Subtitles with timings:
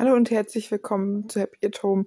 [0.00, 2.06] Hallo und herzlich willkommen zu Happy at Home.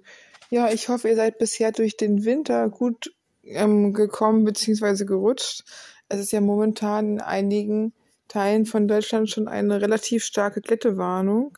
[0.50, 5.04] Ja, ich hoffe, ihr seid bisher durch den Winter gut ähm, gekommen bzw.
[5.04, 5.62] gerutscht.
[6.08, 7.92] Es ist ja momentan in einigen
[8.26, 11.56] Teilen von Deutschland schon eine relativ starke Glättewarnung.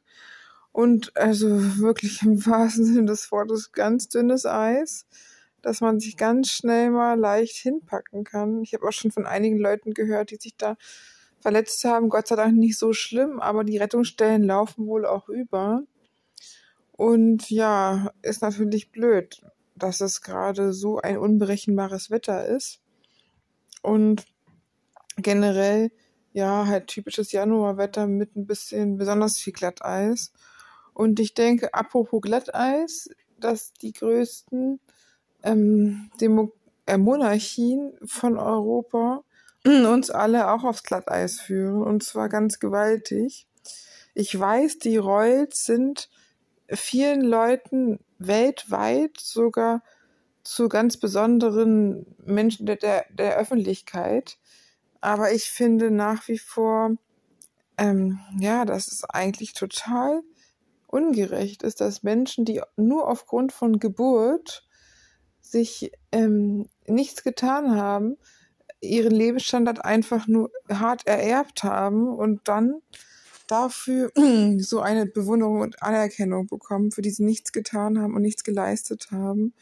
[0.73, 5.07] Und also wirklich im wahrsten Sinne des Wortes ganz dünnes Eis,
[5.63, 8.61] dass man sich ganz schnell mal leicht hinpacken kann.
[8.61, 10.77] Ich habe auch schon von einigen Leuten gehört, die sich da
[11.41, 12.11] verletzt haben.
[12.11, 15.83] Gott sei Dank nicht so schlimm, aber die Rettungsstellen laufen wohl auch über.
[16.97, 19.43] Und ja, ist natürlich blöd,
[19.75, 22.81] dass es gerade so ein unberechenbares Wetter ist.
[23.83, 24.25] Und
[25.17, 25.91] generell,
[26.33, 30.33] ja, halt typisches Januarwetter mit ein bisschen besonders viel Glatteis.
[30.95, 34.81] Und ich denke, apropos Glatteis, dass die größten
[35.43, 36.53] ähm, Demo
[36.87, 39.23] äh, Monarchien von Europa
[39.67, 41.83] uns alle auch aufs Glatteis führen.
[41.83, 43.47] Und zwar ganz gewaltig.
[44.15, 46.09] Ich weiß, die Royals sind
[46.71, 49.83] vielen Leuten weltweit sogar
[50.43, 54.39] zu ganz besonderen Menschen der, der, der Öffentlichkeit.
[55.01, 56.93] Aber ich finde nach wie vor,
[57.79, 60.23] ähm, ja, dass es eigentlich total
[60.87, 64.67] ungerecht ist, dass Menschen, die nur aufgrund von Geburt
[65.41, 68.17] sich ähm, nichts getan haben,
[68.81, 72.83] ihren Lebensstandard einfach nur hart ererbt haben und dann
[73.47, 74.13] dafür
[74.59, 79.09] so eine Bewunderung und Anerkennung bekommen, für die sie nichts getan haben und nichts geleistet
[79.11, 79.55] haben.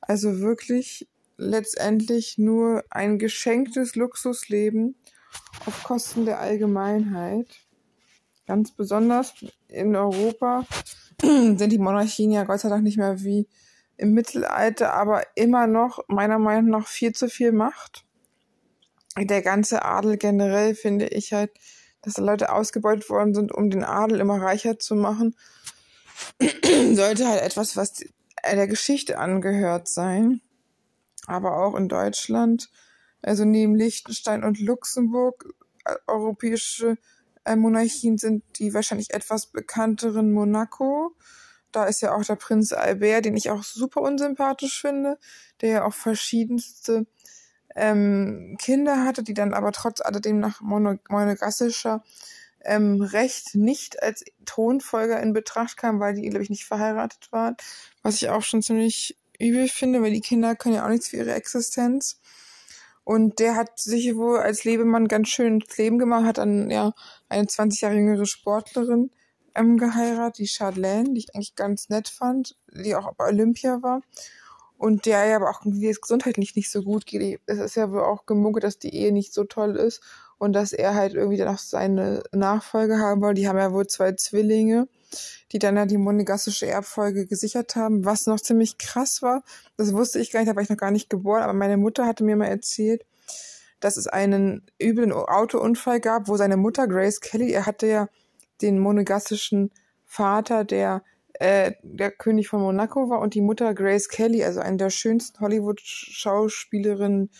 [0.00, 4.94] Also wirklich letztendlich nur ein geschenktes Luxusleben
[5.66, 7.46] auf Kosten der Allgemeinheit.
[8.46, 9.34] Ganz besonders
[9.68, 10.66] in Europa
[11.22, 13.46] sind die Monarchien ja Gott sei Dank nicht mehr wie
[13.96, 18.04] im Mittelalter, aber immer noch meiner Meinung nach viel zu viel Macht.
[19.18, 21.50] Der ganze Adel generell finde ich halt
[22.02, 25.36] dass da Leute ausgebeutet worden sind, um den Adel immer reicher zu machen,
[26.92, 28.04] sollte halt etwas, was
[28.44, 30.40] der Geschichte angehört sein.
[31.26, 32.70] Aber auch in Deutschland,
[33.22, 36.96] also neben Liechtenstein und Luxemburg, äh, europäische
[37.44, 41.14] äh, Monarchien sind die wahrscheinlich etwas bekannteren Monaco.
[41.72, 45.18] Da ist ja auch der Prinz Albert, den ich auch super unsympathisch finde,
[45.60, 47.06] der ja auch verschiedenste
[47.76, 52.02] ähm, Kinder hatte, die dann aber trotz alledem nach monogassischer
[52.64, 57.56] ähm, Recht nicht als Thronfolger in Betracht kam, weil die, glaube ich, nicht verheiratet waren.
[58.02, 61.16] Was ich auch schon ziemlich übel finde, weil die Kinder können ja auch nichts für
[61.16, 62.20] ihre Existenz.
[63.04, 66.92] Und der hat sich wohl als Lebemann ganz schön ins Leben gemacht, hat dann ja
[67.28, 69.10] eine 20 Jahre jüngere Sportlerin
[69.54, 74.02] ähm, geheiratet, die Chardelaine, die ich eigentlich ganz nett fand, die auch bei Olympia war
[74.80, 77.42] und der ja aber auch irgendwie gesundheitlich nicht so gut geht.
[77.44, 80.00] Es ist ja wohl auch gemunkelt, dass die Ehe nicht so toll ist
[80.38, 83.34] und dass er halt irgendwie dann auch seine Nachfolge haben will.
[83.34, 84.88] Die haben ja wohl zwei Zwillinge,
[85.52, 89.42] die dann ja die monegassische Erbfolge gesichert haben, was noch ziemlich krass war.
[89.76, 92.06] Das wusste ich gar nicht, da war ich noch gar nicht geboren, aber meine Mutter
[92.06, 93.04] hatte mir mal erzählt,
[93.80, 98.08] dass es einen üblen Autounfall gab, wo seine Mutter, Grace Kelly, er hatte ja
[98.62, 99.72] den monegassischen
[100.06, 101.02] Vater, der
[101.40, 105.40] äh, der König von Monaco war und die Mutter Grace Kelly, also eine der schönsten
[105.40, 107.30] Hollywood-Schauspielerinnen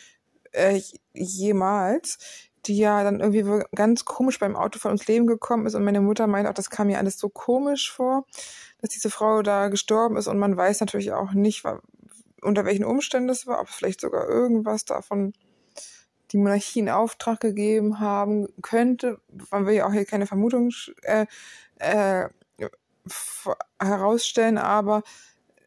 [0.53, 0.81] äh,
[1.13, 2.19] jemals,
[2.65, 6.27] die ja dann irgendwie ganz komisch beim Autofahren ums Leben gekommen ist und meine Mutter
[6.27, 8.25] meint auch, das kam mir alles so komisch vor,
[8.81, 11.63] dass diese Frau da gestorben ist und man weiß natürlich auch nicht,
[12.41, 15.35] unter welchen Umständen es war, ob vielleicht sogar irgendwas davon
[16.33, 19.21] die Monarchie in Auftrag gegeben haben könnte.
[19.51, 20.71] Man will ja auch hier keine Vermutung
[21.03, 21.27] äh,
[21.81, 22.31] äh,
[23.79, 25.03] herausstellen, aber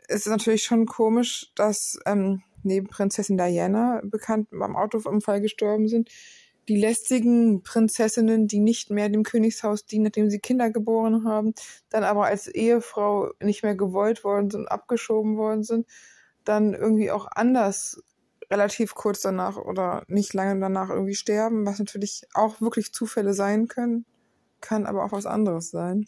[0.08, 6.10] es ist natürlich schon komisch, dass ähm, neben Prinzessin Diana bekannt beim Autounfall gestorben sind,
[6.70, 11.54] die lästigen Prinzessinnen, die nicht mehr dem Königshaus dienen, nachdem sie Kinder geboren haben,
[11.90, 15.88] dann aber als Ehefrau nicht mehr gewollt worden sind, abgeschoben worden sind,
[16.46, 18.02] dann irgendwie auch anders
[18.50, 23.68] relativ kurz danach oder nicht lange danach irgendwie sterben, was natürlich auch wirklich Zufälle sein
[23.68, 24.06] können,
[24.62, 26.06] kann aber auch was anderes sein.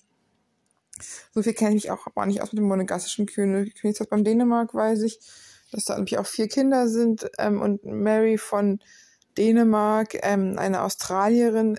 [1.34, 3.76] So viel kenne ich mich auch aber nicht aus mit dem monegassischen König.
[3.76, 5.20] Königshaus beim Dänemark weiß ich,
[5.72, 8.80] dass da nämlich auch vier Kinder sind ähm, und Mary von
[9.38, 11.78] Dänemark ähm, eine Australierin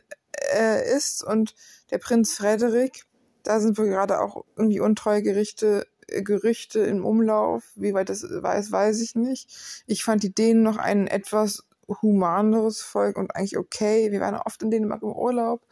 [0.55, 1.55] äh, ist und
[1.91, 3.05] der Prinz Frederik,
[3.43, 7.64] da sind wir gerade auch irgendwie untreue Gerichte, äh, Gerüchte im Umlauf.
[7.75, 9.82] Wie weit das weiß, weiß ich nicht.
[9.87, 11.64] Ich fand die Dänen noch ein etwas
[12.02, 14.11] humaneres Volk und eigentlich okay.
[14.11, 15.62] Wir waren oft in Dänemark im Urlaub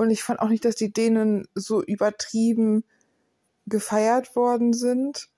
[0.00, 2.84] und ich fand auch nicht, dass die Dänen so übertrieben
[3.66, 5.28] gefeiert worden sind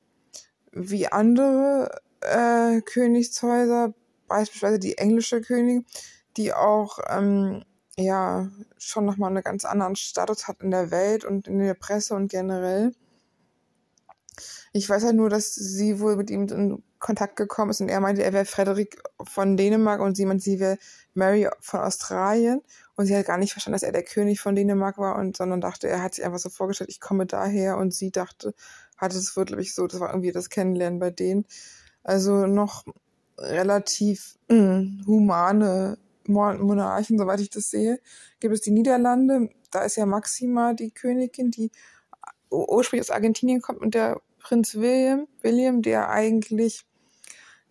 [0.71, 3.93] wie andere äh, Königshäuser,
[4.29, 5.85] beispielsweise die englische Königin,
[6.37, 7.65] die auch ähm,
[7.97, 12.15] ja schon nochmal einen ganz anderen Status hat in der Welt und in der Presse
[12.15, 12.93] und generell.
[14.73, 18.01] Ich weiß halt nur, dass sie wohl mit ihm in Kontakt gekommen ist und er
[18.01, 20.79] meinte, er wäre Frederik von Dänemark und sie meinte, sie wäre
[21.15, 22.63] Mary von Australien
[22.95, 25.61] und sie hat gar nicht verstanden, dass er der König von Dänemark war und sondern
[25.61, 28.55] dachte, er hat sich einfach so vorgestellt, ich komme daher und sie dachte,
[28.97, 31.45] hatte es wirklich so, das war irgendwie das Kennenlernen bei denen.
[32.05, 32.85] Also noch
[33.37, 35.99] relativ mh, humane
[36.29, 37.99] Monarchen, soweit ich das sehe,
[38.39, 39.51] gibt es die Niederlande.
[39.73, 41.73] Da ist ja Maxima die Königin, die
[42.49, 46.85] ursprünglich aus Argentinien kommt und der Prinz William, William, der eigentlich,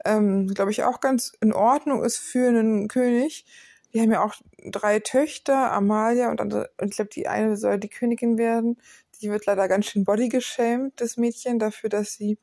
[0.05, 3.45] ähm, glaube ich, auch ganz in Ordnung ist für einen König.
[3.93, 4.35] Die haben ja auch
[4.71, 8.77] drei Töchter, Amalia und, andere, und ich glaube, die eine soll die Königin werden.
[9.21, 12.37] Die wird leider ganz schön bodygeschämt, das Mädchen, dafür, dass sie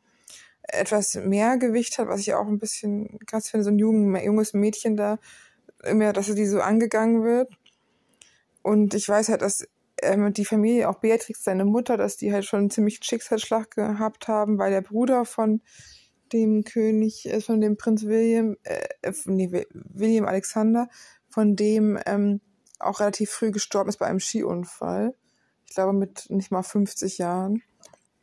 [0.63, 4.97] etwas mehr Gewicht hat, was ich auch ein bisschen krass finde, so ein junges Mädchen
[4.97, 5.19] da,
[5.83, 7.53] immer, dass sie so angegangen wird.
[8.63, 9.67] Und ich weiß halt, dass
[10.03, 14.29] ähm, die Familie, auch Beatrix, seine Mutter, dass die halt schon einen ziemlich Schicksalsschlag gehabt
[14.29, 15.63] haben, weil der Bruder von
[16.33, 20.89] dem König, äh, von dem Prinz William, äh, nee, William Alexander,
[21.29, 22.41] von dem ähm,
[22.79, 25.15] auch relativ früh gestorben ist bei einem Skiunfall.
[25.67, 27.63] Ich glaube mit nicht mal 50 Jahren.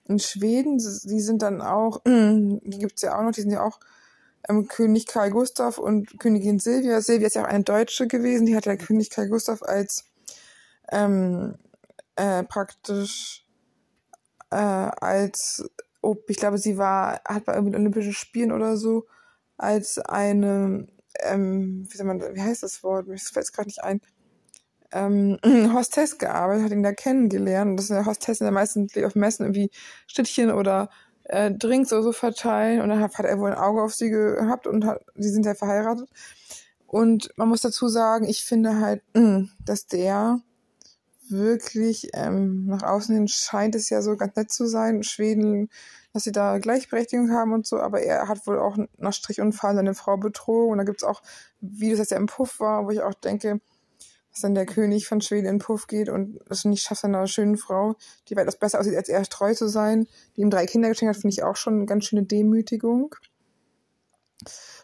[0.08, 3.80] In Schweden, die sind dann auch, die gibt's ja auch noch, die sind ja auch
[4.48, 7.02] ähm, König Karl Gustav und Königin Silvia.
[7.02, 10.06] Silvia ist ja auch eine Deutsche gewesen, die hat ja König Karl Gustav als
[10.92, 11.56] ähm,
[12.16, 13.46] äh, praktisch
[14.52, 15.70] äh, als,
[16.06, 19.06] oh, ich glaube, sie war, hat bei irgendwie Olympischen Spielen oder so,
[19.58, 20.88] als eine,
[21.22, 23.08] ähm, wie, man, wie heißt das Wort?
[23.08, 24.02] Mir fällt es gerade nicht ein.
[24.92, 25.40] Ähm,
[25.74, 27.72] Hostess gearbeitet, hat ihn da kennengelernt.
[27.72, 29.72] Und das sind ja Hostessen ja meistens auf Messen irgendwie
[30.08, 30.90] Schnittchen oder
[31.24, 32.82] äh, Drinks oder so verteilen.
[32.82, 35.46] Und dann hat, hat er wohl ein Auge auf sie gehabt und hat, sie sind
[35.46, 36.10] ja verheiratet.
[36.86, 39.02] Und man muss dazu sagen, ich finde halt,
[39.66, 40.40] dass der
[41.30, 45.04] wirklich ähm, nach außen hin scheint es ja so ganz nett zu sein.
[45.04, 45.70] Schweden,
[46.14, 49.54] dass sie da Gleichberechtigung haben und so, aber er hat wohl auch nach Strich und
[49.54, 50.72] Fall seine Frau betrogen.
[50.72, 51.22] Und da gibt's auch
[51.62, 53.60] Videos, dass er im Puff war, wo ich auch denke,
[54.32, 57.58] dass dann der König von Schweden in Puff geht und es nicht schafft, seiner schönen
[57.58, 57.96] Frau,
[58.28, 61.22] die weitaus besser aussieht, als er treu zu sein, die ihm drei Kinder geschenkt hat,
[61.22, 63.16] finde ich auch schon eine ganz schöne Demütigung.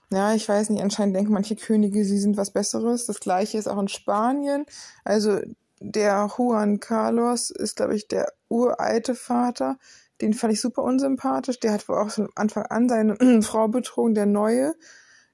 [0.10, 3.06] Ja, ich weiß nicht, anscheinend denken manche Könige, sie sind was Besseres.
[3.06, 4.66] Das gleiche ist auch in Spanien.
[5.06, 5.40] Also
[5.82, 9.78] der Juan Carlos ist, glaube ich, der uralte Vater.
[10.22, 11.60] Den fand ich super unsympathisch.
[11.60, 14.14] Der hat wohl auch von Anfang an seine Frau betrogen.
[14.14, 14.76] Der Neue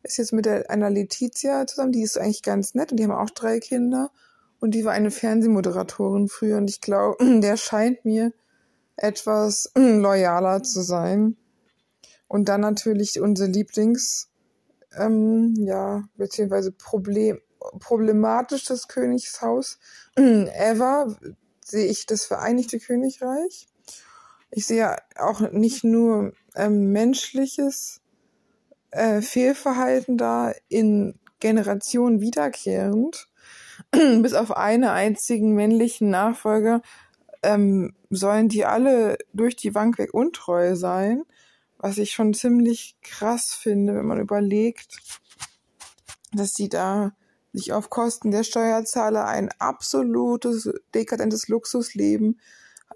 [0.03, 1.91] ist jetzt mit der, einer Letizia zusammen.
[1.91, 4.09] Die ist eigentlich ganz nett und die haben auch drei Kinder.
[4.59, 6.57] Und die war eine Fernsehmoderatorin früher.
[6.57, 8.31] Und ich glaube, der scheint mir
[8.95, 11.35] etwas loyaler zu sein.
[12.29, 14.29] Und dann natürlich unsere Lieblings,
[14.97, 17.39] ähm, ja, beziehungsweise Problem,
[17.79, 19.79] problematisch das Königshaus.
[20.15, 21.15] Ever
[21.63, 23.67] sehe ich das Vereinigte Königreich.
[24.51, 28.01] Ich sehe auch nicht nur ähm, menschliches
[28.91, 33.27] äh, Fehlverhalten da in Generationen wiederkehrend,
[33.91, 36.81] bis auf einen einzigen männlichen Nachfolger.
[37.43, 41.23] Ähm, sollen die alle durch die Bank weg untreu sein,
[41.77, 44.97] was ich schon ziemlich krass finde, wenn man überlegt,
[46.33, 47.13] dass sie da
[47.53, 52.39] sich auf Kosten der Steuerzahler ein absolutes dekadentes Luxusleben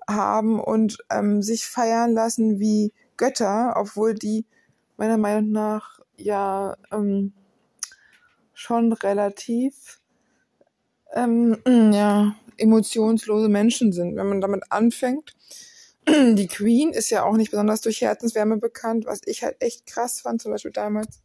[0.07, 4.45] haben und ähm, sich feiern lassen wie Götter, obwohl die
[4.97, 7.33] meiner Meinung nach ja ähm,
[8.54, 9.99] schon relativ
[11.14, 11.57] ähm,
[11.94, 15.33] ja, emotionslose Menschen sind, wenn man damit anfängt.
[16.07, 20.21] Die Queen ist ja auch nicht besonders durch Herzenswärme bekannt, was ich halt echt krass
[20.21, 21.19] fand, zum Beispiel damals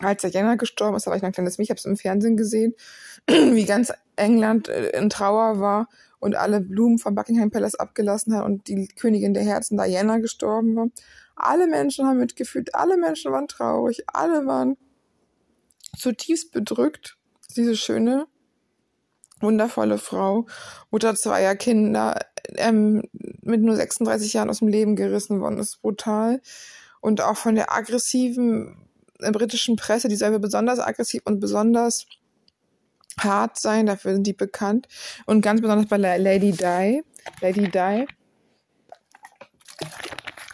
[0.00, 2.36] als Diana gestorben ist, da war ich ein kleines Mädchen, ich habe es im Fernsehen
[2.36, 2.74] gesehen,
[3.26, 5.88] wie ganz England äh, in Trauer war
[6.20, 10.76] und alle Blumen vom Buckingham Palace abgelassen hat und die Königin der Herzen Diana gestorben
[10.76, 10.88] war.
[11.36, 14.76] Alle Menschen haben mitgefühlt, alle Menschen waren traurig, alle waren
[15.96, 17.16] zutiefst bedrückt.
[17.56, 18.26] Diese schöne,
[19.40, 20.46] wundervolle Frau,
[20.90, 22.18] Mutter zweier Kinder,
[22.56, 23.02] ähm,
[23.42, 26.40] mit nur 36 Jahren aus dem Leben gerissen worden ist, brutal.
[27.00, 28.87] Und auch von der aggressiven der
[29.18, 32.06] britischen Presse, die soll besonders aggressiv und besonders
[33.18, 34.88] hart sein, dafür sind die bekannt.
[35.26, 37.02] Und ganz besonders bei Lady Di.
[37.40, 38.06] Lady Di.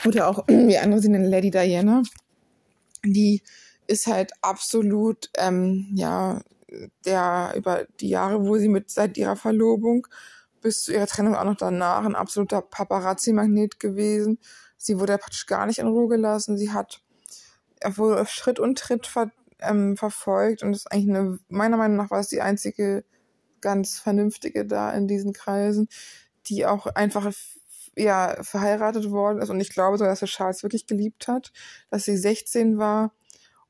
[0.06, 2.02] Oder auch, wie andere sie nennen, Lady Diana.
[3.04, 3.42] Die
[3.86, 6.40] ist halt absolut, ähm, ja,
[7.04, 10.06] der über die Jahre, wo sie mit seit ihrer Verlobung
[10.60, 14.38] bis zu ihrer Trennung auch noch danach ein absoluter Paparazzi-Magnet gewesen.
[14.76, 16.56] Sie wurde praktisch gar nicht in Ruhe gelassen.
[16.56, 17.03] Sie hat
[17.96, 22.10] wurde auf Schritt und Tritt ver, ähm, verfolgt und ist eigentlich eine, meiner Meinung nach
[22.10, 23.04] war es die einzige
[23.60, 25.88] ganz vernünftige da in diesen Kreisen,
[26.46, 27.32] die auch einfach
[27.96, 31.52] ja verheiratet worden ist und ich glaube sogar, dass er Charles wirklich geliebt hat,
[31.90, 33.12] dass sie 16 war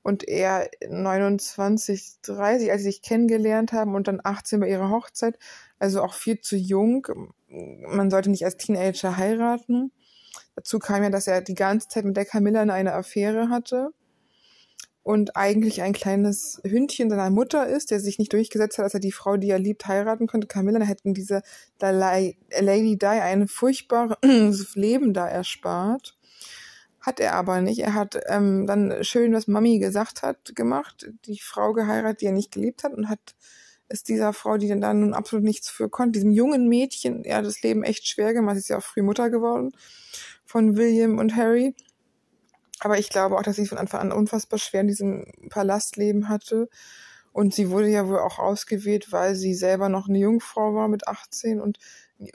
[0.03, 5.39] und er 29, 30, als sie sich kennengelernt haben und dann 18 bei ihrer Hochzeit,
[5.79, 7.07] also auch viel zu jung.
[7.49, 9.93] Man sollte nicht als Teenager heiraten.
[10.57, 13.93] Dazu kam ja, dass er die ganze Zeit mit der Camilla eine Affäre hatte
[15.05, 19.01] und eigentlich ein kleines Hündchen seiner Mutter ist, der sich nicht durchgesetzt hat, dass er
[19.01, 20.47] die Frau, die er liebt, heiraten könnte.
[20.47, 21.43] Camilla hätten diese
[21.79, 24.17] Lady Di ein furchtbares
[24.75, 26.17] Leben da erspart.
[27.01, 27.81] Hat er aber nicht.
[27.81, 32.33] Er hat ähm, dann schön, was Mami gesagt hat, gemacht, die Frau geheiratet, die er
[32.33, 33.35] nicht geliebt hat und hat
[33.89, 37.45] es dieser Frau, die dann da nun absolut nichts für konnte, diesem jungen Mädchen, hat
[37.45, 39.73] das Leben echt schwer gemacht, sie ist ja auch früh Mutter geworden
[40.47, 41.75] von William und Harry
[42.81, 46.69] aber ich glaube auch, dass sie von Anfang an unfassbar schwer in diesem Palastleben hatte.
[47.33, 51.09] Und sie wurde ja wohl auch ausgewählt, weil sie selber noch eine Jungfrau war mit
[51.09, 51.79] 18 und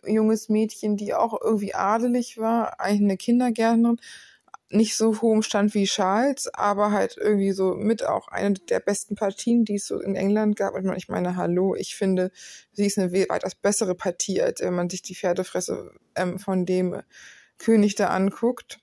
[0.05, 4.01] junges Mädchen, die auch irgendwie adelig war, eigentlich eine Kindergärtnerin,
[4.71, 9.15] nicht so hohem Stand wie Charles, aber halt irgendwie so mit auch eine der besten
[9.15, 10.75] Partien, die es so in England gab.
[10.75, 12.31] Und ich meine, hallo, ich finde,
[12.73, 17.01] sie ist eine weitaus bessere Partie, als wenn man sich die Pferdefresse ähm, von dem
[17.57, 18.79] König da anguckt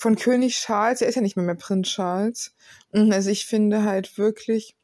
[0.00, 2.54] von König Charles, er ist ja nicht mehr mehr Prinz Charles.
[2.92, 4.74] Mhm, also ich finde halt wirklich,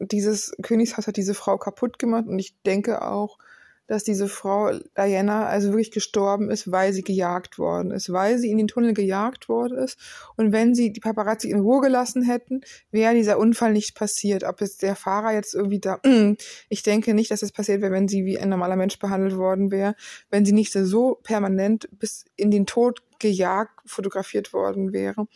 [0.00, 3.38] dieses Königshaus hat diese Frau kaputt gemacht und ich denke auch,
[3.86, 8.50] dass diese Frau Diana also wirklich gestorben ist, weil sie gejagt worden ist, weil sie
[8.50, 9.98] in den Tunnel gejagt worden ist.
[10.36, 14.44] Und wenn sie die Paparazzi in Ruhe gelassen hätten, wäre dieser Unfall nicht passiert.
[14.44, 16.00] Ob jetzt der Fahrer jetzt irgendwie da,
[16.68, 19.70] ich denke nicht, dass es passiert wäre, wenn sie wie ein normaler Mensch behandelt worden
[19.70, 19.94] wäre,
[20.30, 25.26] wenn sie nicht so permanent bis in den Tod gejagt, fotografiert worden wäre,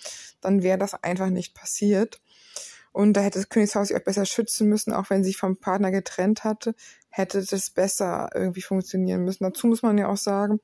[0.41, 2.21] dann wäre das einfach nicht passiert.
[2.99, 5.57] Und da hätte das Königshaus sich auch besser schützen müssen, auch wenn sie sich vom
[5.57, 6.75] Partner getrennt hatte,
[7.11, 9.45] hätte das besser irgendwie funktionieren müssen.
[9.45, 10.59] Dazu muss man ja auch sagen,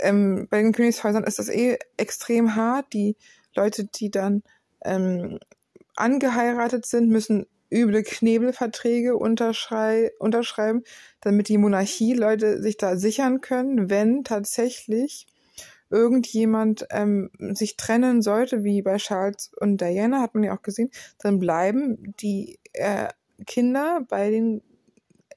[0.00, 2.92] ähm, bei den Königshäusern ist das eh extrem hart.
[2.92, 3.16] Die
[3.54, 4.42] Leute, die dann
[4.84, 5.38] ähm,
[5.96, 10.82] angeheiratet sind, müssen üble Knebelverträge unterschrei unterschreiben,
[11.22, 15.26] damit die Monarchie-Leute sich da sichern können, wenn tatsächlich
[15.90, 20.90] irgendjemand ähm, sich trennen sollte, wie bei Charles und Diana, hat man ja auch gesehen,
[21.18, 23.08] dann bleiben die äh,
[23.46, 24.62] Kinder bei den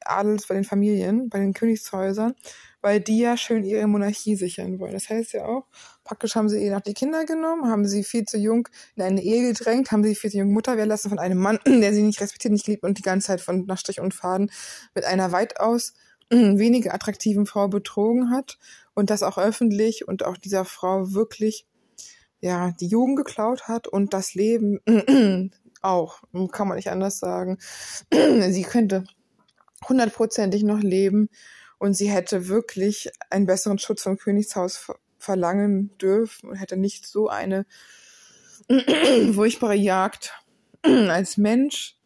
[0.05, 2.35] Adels, bei den Familien, bei den Königshäusern,
[2.81, 4.93] weil die ja schön ihre Monarchie sichern wollen.
[4.93, 5.65] Das heißt ja auch,
[6.03, 9.21] praktisch haben sie ihr nach die Kinder genommen, haben sie viel zu jung in eine
[9.21, 12.01] Ehe gedrängt, haben sie viel zu jung Mutter werden lassen von einem Mann, der sie
[12.01, 14.51] nicht respektiert, nicht liebt und die ganze Zeit von nach Strich und Faden
[14.93, 15.93] mit einer weitaus
[16.57, 18.57] weniger attraktiven Frau betrogen hat
[18.93, 21.65] und das auch öffentlich und auch dieser Frau wirklich
[22.41, 24.79] ja die Jugend geklaut hat und das Leben
[25.81, 26.21] auch,
[26.51, 27.57] kann man nicht anders sagen.
[28.11, 29.05] sie könnte
[29.87, 31.29] hundertprozentig noch leben
[31.77, 37.27] und sie hätte wirklich einen besseren Schutz vom Königshaus verlangen dürfen und hätte nicht so
[37.27, 37.65] eine
[39.33, 40.33] furchtbare Jagd
[40.81, 41.97] als Mensch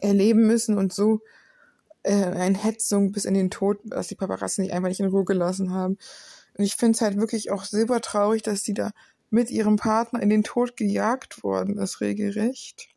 [0.00, 1.20] erleben müssen und so
[2.02, 5.24] äh, eine Hetzung bis in den Tod, dass die Paparazzi nicht einfach nicht in Ruhe
[5.24, 5.98] gelassen haben.
[6.56, 8.90] Und ich finde es halt wirklich auch super traurig, dass die da
[9.30, 12.88] mit ihrem Partner in den Tod gejagt worden ist, regelrecht.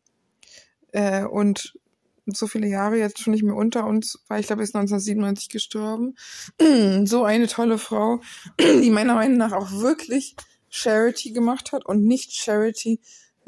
[0.92, 1.78] Äh, und
[2.26, 4.38] so viele Jahre jetzt schon nicht mehr unter uns war.
[4.38, 6.16] Ich glaube, ist 1997 gestorben.
[7.06, 8.20] so eine tolle Frau,
[8.60, 10.36] die meiner Meinung nach auch wirklich
[10.68, 13.00] Charity gemacht hat und nicht Charity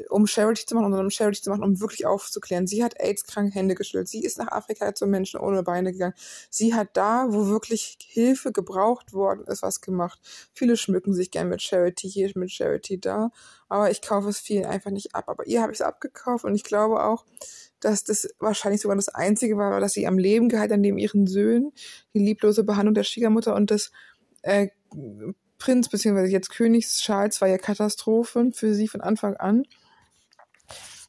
[0.09, 2.67] um Charity zu machen, sondern um Charity zu machen, um wirklich aufzuklären.
[2.67, 4.07] Sie hat AIDS-kranke Hände geschüttelt.
[4.07, 6.13] Sie ist nach Afrika zu Menschen ohne Beine gegangen.
[6.49, 10.19] Sie hat da, wo wirklich Hilfe gebraucht worden ist, was gemacht.
[10.53, 13.31] Viele schmücken sich gern mit Charity hier, mit Charity da.
[13.67, 15.25] Aber ich kaufe es vielen einfach nicht ab.
[15.27, 17.25] Aber ihr habe ich es abgekauft und ich glaube auch,
[17.79, 21.27] dass das wahrscheinlich sogar das Einzige war, dass sie am Leben gehalten hat, neben ihren
[21.27, 21.71] Söhnen,
[22.13, 23.91] die lieblose Behandlung der Schwiegermutter und des
[24.41, 24.69] äh,
[25.59, 29.63] Prinz, beziehungsweise jetzt Königs Charles war ja Katastrophe für sie von Anfang an.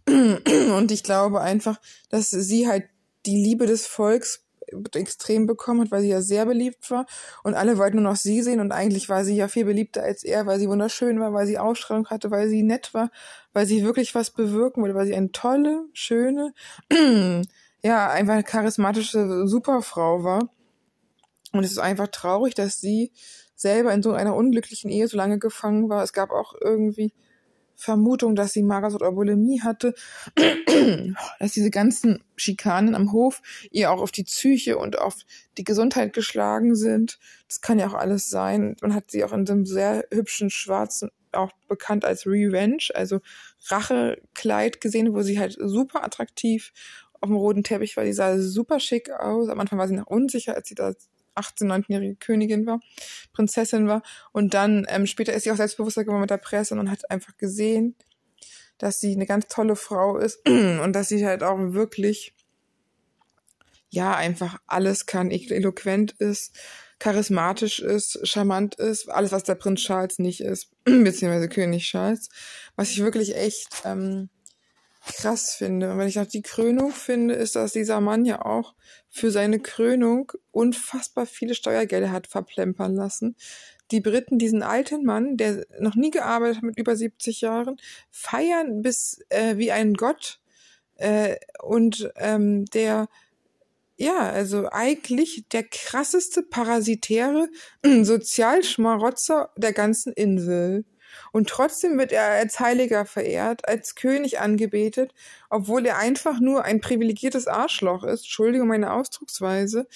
[0.76, 2.84] Und ich glaube einfach, dass sie halt
[3.26, 4.44] die Liebe des Volks
[4.94, 7.06] extrem bekommen hat, weil sie ja sehr beliebt war
[7.42, 10.22] und alle wollten nur noch sie sehen und eigentlich war sie ja viel beliebter als
[10.22, 13.10] er, weil sie wunderschön war, weil sie Ausstrahlung hatte, weil sie nett war,
[13.52, 16.54] weil sie wirklich was bewirken wollte, weil sie eine tolle, schöne,
[17.82, 20.48] ja, einfach charismatische Superfrau war.
[21.52, 23.10] Und es ist einfach traurig, dass sie
[23.56, 26.04] selber in so einer unglücklichen Ehe so lange gefangen war.
[26.04, 27.12] Es gab auch irgendwie
[27.80, 29.94] Vermutung, dass sie Magersucht oder Bulimie hatte,
[31.38, 35.16] dass diese ganzen Schikanen am Hof ihr auch auf die Psyche und auf
[35.56, 37.18] die Gesundheit geschlagen sind.
[37.48, 38.76] Das kann ja auch alles sein.
[38.82, 43.20] Man hat sie auch in einem sehr hübschen schwarzen, auch bekannt als Revenge, also
[43.68, 46.72] Rachekleid gesehen, wo sie halt super attraktiv
[47.20, 48.04] auf dem roten Teppich war.
[48.04, 49.48] Die sah super schick aus.
[49.48, 50.92] Am Anfang war sie noch unsicher, als sie da
[51.36, 52.80] 18-, 19-jährige Königin war,
[53.32, 54.02] Prinzessin war.
[54.32, 57.36] Und dann ähm, später ist sie auch selbstbewusster geworden mit der Presse und hat einfach
[57.36, 57.96] gesehen,
[58.78, 62.34] dass sie eine ganz tolle Frau ist und dass sie halt auch wirklich,
[63.90, 66.56] ja, einfach alles kann, eloquent ist,
[66.98, 72.28] charismatisch ist, charmant ist, alles, was der Prinz Charles nicht ist, beziehungsweise König Charles,
[72.76, 74.28] was ich wirklich echt ähm,
[75.06, 75.92] krass finde.
[75.92, 78.74] Und wenn ich noch die Krönung finde, ist, dass dieser Mann ja auch
[79.10, 83.36] für seine Krönung unfassbar viele Steuergelder hat verplempern lassen.
[83.90, 87.76] Die Briten diesen alten Mann, der noch nie gearbeitet hat mit über 70 Jahren,
[88.10, 90.40] feiern bis äh, wie ein Gott
[90.96, 93.08] äh, und ähm, der
[93.96, 97.48] ja, also eigentlich der krasseste parasitäre
[97.84, 100.86] Sozialschmarotzer der ganzen Insel.
[101.32, 105.14] Und trotzdem wird er als Heiliger verehrt, als König angebetet,
[105.48, 109.86] obwohl er einfach nur ein privilegiertes Arschloch ist, Entschuldigung meine Ausdrucksweise,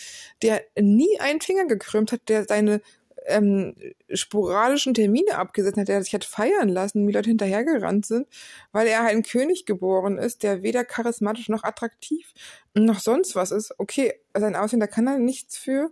[0.42, 2.80] der nie einen Finger gekrümmt hat, der seine
[3.26, 3.75] ähm,
[4.12, 8.26] sporadischen Termine abgesetzt hat, der sich hat feiern lassen, wie Leute hinterhergerannt sind,
[8.73, 12.33] weil er ein König geboren ist, der weder charismatisch noch attraktiv
[12.75, 13.75] noch sonst was ist.
[13.78, 15.90] Okay, sein Aussehen, da kann er nichts für,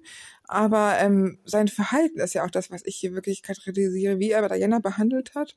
[0.52, 4.48] aber ähm, sein Verhalten ist ja auch das, was ich hier wirklich kritisiere, wie er
[4.48, 5.56] Diana behandelt hat,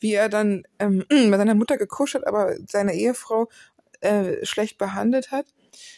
[0.00, 3.48] wie er dann ähm, bei seiner Mutter gekuschelt, aber seine Ehefrau
[4.00, 5.46] äh, schlecht behandelt hat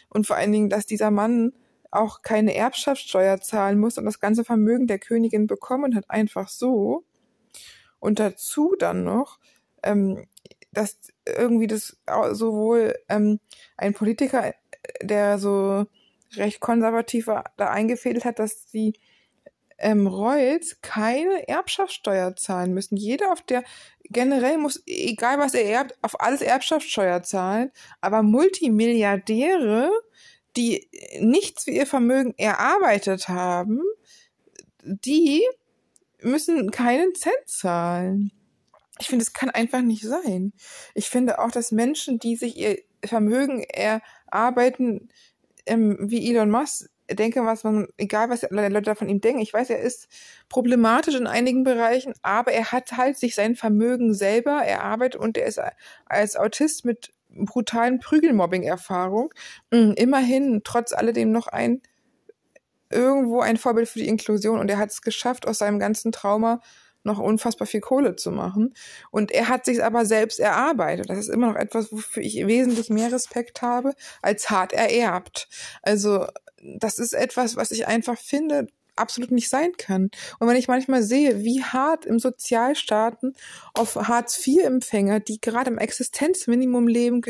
[0.09, 1.53] und vor allen Dingen, dass dieser Mann
[1.91, 7.05] auch keine Erbschaftssteuer zahlen muss und das ganze Vermögen der Königin bekommen hat, einfach so.
[7.99, 9.39] Und dazu dann noch,
[9.83, 10.27] ähm,
[10.73, 11.97] dass irgendwie das
[12.33, 13.41] sowohl ähm,
[13.77, 14.55] ein Politiker,
[15.03, 15.87] der so
[16.35, 18.95] recht konservativ da eingefädelt hat, dass die
[19.79, 22.97] ähm, Royals keine Erbschaftssteuer zahlen müssen.
[22.97, 23.63] Jeder auf der
[24.05, 27.71] generell muss, egal was er erbt, auf alles Erbschaftssteuer zahlen.
[28.01, 29.91] Aber Multimilliardäre
[30.57, 30.89] die
[31.21, 33.81] nichts für ihr Vermögen erarbeitet haben,
[34.83, 35.43] die
[36.23, 38.33] müssen keinen Cent zahlen.
[38.99, 40.55] Ich finde, es kann einfach nicht sein.
[40.95, 45.11] Ich finde auch, dass Menschen, die sich ihr Vermögen erarbeiten,
[45.67, 49.71] ähm, wie Elon Musk, denke, was man, egal was Leute von ihm denken, ich weiß,
[49.71, 50.09] er ist
[50.49, 55.47] problematisch in einigen Bereichen, aber er hat halt sich sein Vermögen selber erarbeitet und er
[55.47, 55.61] ist
[56.07, 59.33] als Autist mit brutalen Prügelmobbing-Erfahrung
[59.71, 61.83] mm, immerhin trotz alledem noch ein
[62.91, 66.61] irgendwo ein Vorbild für die Inklusion und er hat es geschafft, aus seinem ganzen Trauma
[67.07, 68.75] noch unfassbar viel Kohle zu machen.
[69.11, 71.09] Und er hat sich aber selbst erarbeitet.
[71.09, 75.49] Das ist immer noch etwas, wofür ich wesentlich mehr Respekt habe, als hart ererbt.
[75.83, 76.27] Also,
[76.63, 78.67] das ist etwas, was ich einfach finde,
[78.97, 80.11] absolut nicht sein kann.
[80.39, 83.35] Und wenn ich manchmal sehe, wie hart im Sozialstaaten
[83.75, 87.23] auf Hartz-IV-Empfänger, die gerade im Existenzminimum leben,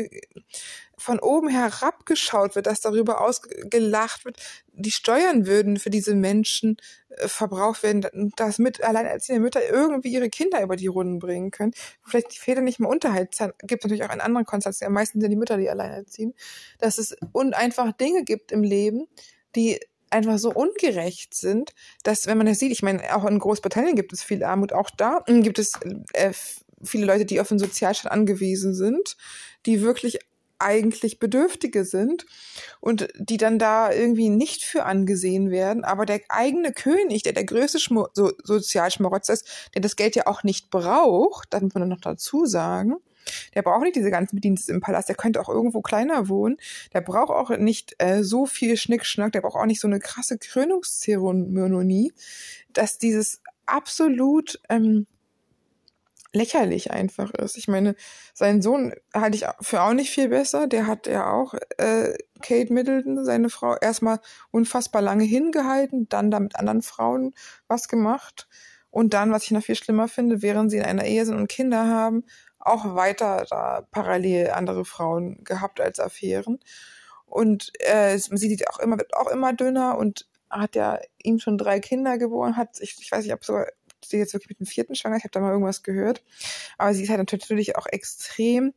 [0.97, 4.37] von oben herabgeschaut wird, dass darüber ausgelacht wird,
[4.73, 6.77] die Steuern würden für diese Menschen
[7.09, 11.73] äh, verbraucht werden, dass mit alleinerziehende Mütter irgendwie ihre Kinder über die Runden bringen können.
[12.03, 13.53] Vielleicht die Väter nicht mehr Unterhalt zahlen.
[13.59, 14.87] Gibt natürlich auch einen anderen Konstellation.
[14.87, 16.33] Am meisten sind die Mütter, die alleinerziehen.
[16.79, 19.07] Dass es und einfach Dinge gibt im Leben,
[19.55, 23.95] die einfach so ungerecht sind, dass wenn man das sieht, ich meine, auch in Großbritannien
[23.95, 25.73] gibt es viel Armut, auch da gibt es
[26.13, 26.33] äh,
[26.83, 29.17] viele Leute, die auf den Sozialstaat angewiesen sind,
[29.65, 30.19] die wirklich
[30.59, 32.25] eigentlich Bedürftige sind
[32.79, 35.83] und die dann da irgendwie nicht für angesehen werden.
[35.83, 40.43] Aber der eigene König, der der größte so Sozialschmarotzer ist, der das Geld ja auch
[40.43, 42.95] nicht braucht, das muss man noch dazu sagen,
[43.55, 45.09] der braucht nicht diese ganzen Bediensteten im Palast.
[45.09, 46.57] Der könnte auch irgendwo kleiner wohnen.
[46.93, 49.31] Der braucht auch nicht äh, so viel Schnickschnack.
[49.31, 52.13] Der braucht auch nicht so eine krasse Krönungszeremonie,
[52.73, 55.07] dass dieses absolut ähm,
[56.33, 57.57] lächerlich einfach ist.
[57.57, 57.95] Ich meine,
[58.33, 60.67] seinen Sohn halte ich für auch nicht viel besser.
[60.67, 64.19] Der hat ja auch äh, Kate Middleton, seine Frau, erstmal
[64.51, 67.33] unfassbar lange hingehalten, dann da mit anderen Frauen
[67.67, 68.47] was gemacht.
[68.89, 71.49] Und dann, was ich noch viel schlimmer finde, während sie in einer Ehe sind und
[71.49, 72.23] Kinder haben,
[72.67, 76.59] auch weiter da parallel andere Frauen gehabt als Affären.
[77.25, 81.79] Und äh, sie auch immer, wird auch immer dünner und hat ja ihm schon drei
[81.79, 83.67] Kinder geboren, hat, ich, ich weiß nicht, ob sogar
[84.05, 86.23] sie jetzt wirklich mit dem vierten schwanger, ich habe da mal irgendwas gehört.
[86.77, 88.73] Aber sie ist halt natürlich auch extrem,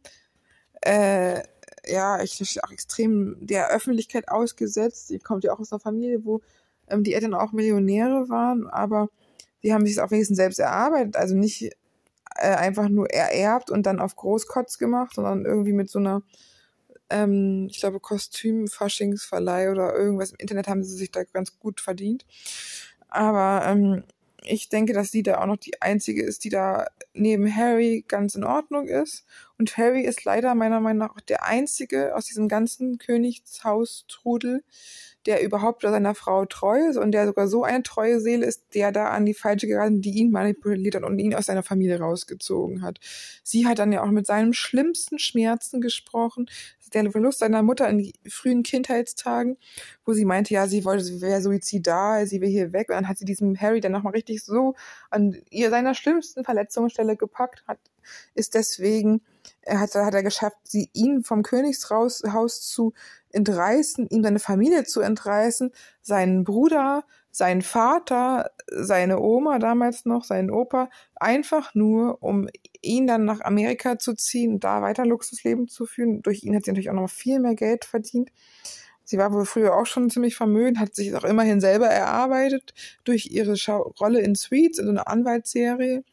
[0.80, 1.42] äh,
[1.86, 5.08] ja, ich auch extrem der Öffentlichkeit ausgesetzt.
[5.08, 6.40] Sie kommt ja auch aus einer Familie, wo
[6.88, 9.08] ähm, die Eltern auch Millionäre waren, aber
[9.62, 11.70] sie haben sich es auch wenigstens selbst erarbeitet, also nicht
[12.40, 16.22] äh, einfach nur ererbt und dann auf Großkotz gemacht, sondern irgendwie mit so einer,
[17.10, 22.24] ähm, ich glaube, Kostüm-Faschingsverleih oder irgendwas im Internet haben sie sich da ganz gut verdient.
[23.08, 24.04] Aber ähm,
[24.44, 28.34] ich denke, dass sie da auch noch die einzige ist, die da neben Harry ganz
[28.34, 29.24] in Ordnung ist.
[29.58, 34.64] Und Harry ist leider meiner Meinung nach auch der einzige aus diesem ganzen Königshaus-Trudel,
[35.26, 38.92] der überhaupt seiner Frau treu ist und der sogar so eine treue Seele ist, der
[38.92, 42.82] da an die falsche geraten, die ihn manipuliert hat und ihn aus seiner Familie rausgezogen
[42.82, 42.98] hat.
[43.42, 46.46] Sie hat dann ja auch mit seinen schlimmsten Schmerzen gesprochen,
[46.92, 49.56] der Verlust seiner Mutter in frühen Kindheitstagen,
[50.04, 52.88] wo sie meinte, ja, sie wollte, sie wäre suizidal, sie wäre hier weg.
[52.88, 54.74] Und dann hat sie diesem Harry dann nochmal richtig so
[55.10, 57.78] an ihr seiner schlimmsten Verletzungsstelle gepackt, hat,
[58.34, 59.22] ist deswegen,
[59.62, 62.22] er hat, hat er geschafft, sie ihn vom Königshaus
[62.60, 62.92] zu
[63.32, 70.50] entreißen, ihm seine Familie zu entreißen, seinen Bruder, seinen Vater, seine Oma damals noch, seinen
[70.50, 72.48] Opa, einfach nur, um
[72.82, 76.22] ihn dann nach Amerika zu ziehen, da weiter Luxusleben zu führen.
[76.22, 78.30] Durch ihn hat sie natürlich auch noch viel mehr Geld verdient.
[79.04, 83.26] Sie war wohl früher auch schon ziemlich vermögend, hat sich auch immerhin selber erarbeitet durch
[83.26, 83.56] ihre
[84.00, 86.04] Rolle in Sweets, in so einer Anwaltsserie.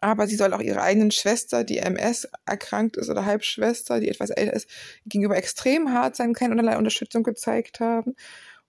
[0.00, 4.30] Aber sie soll auch ihre eigenen Schwester, die MS erkrankt ist oder Halbschwester, die etwas
[4.30, 4.68] älter ist,
[5.04, 8.14] gegenüber extrem hart sein, keine unterlei Unterstützung gezeigt haben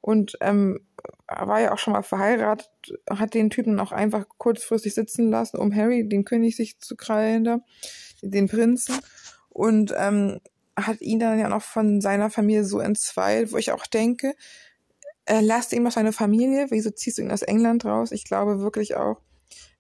[0.02, 0.80] und ähm,
[1.28, 2.70] war ja auch schon mal verheiratet,
[3.10, 7.44] hat den Typen auch einfach kurzfristig sitzen lassen, um Harry, den König, sich zu krallen
[7.44, 7.60] da,
[8.22, 8.96] den Prinzen.
[9.50, 10.42] Und ähm,
[10.76, 14.34] hat ihn dann ja noch von seiner Familie so entzweit, wo ich auch denke,
[15.26, 18.12] äh, lasst ihn noch seine Familie, wieso ziehst du ihn aus England raus?
[18.12, 19.22] Ich glaube wirklich auch,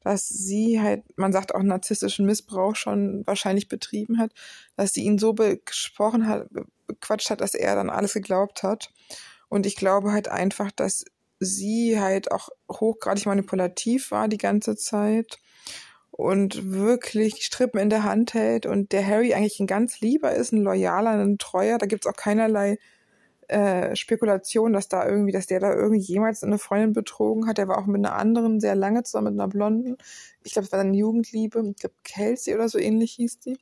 [0.03, 4.31] dass sie halt, man sagt auch narzisstischen Missbrauch schon wahrscheinlich betrieben hat,
[4.75, 6.47] dass sie ihn so besprochen hat,
[6.87, 8.91] bequatscht hat, dass er dann alles geglaubt hat.
[9.49, 11.05] Und ich glaube halt einfach, dass
[11.39, 15.39] sie halt auch hochgradig manipulativ war die ganze Zeit
[16.11, 20.51] und wirklich Strippen in der Hand hält und der Harry eigentlich ein ganz lieber ist,
[20.51, 21.77] ein loyaler, ein treuer.
[21.77, 22.77] Da gibt's auch keinerlei
[23.51, 27.57] äh, Spekulation, dass da irgendwie, dass der da irgendwie jemals eine Freundin betrogen hat.
[27.57, 29.97] Der war auch mit einer anderen sehr lange zusammen, mit einer Blonden.
[30.43, 31.61] Ich glaube, es war eine Jugendliebe.
[31.69, 33.57] Ich glaube, Kelsey oder so ähnlich hieß die.